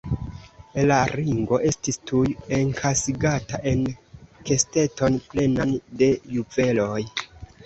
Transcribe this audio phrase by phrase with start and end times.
[0.91, 3.85] La ringo estis tuj enkasigata en
[4.51, 6.99] kesteton plenan de juveloj.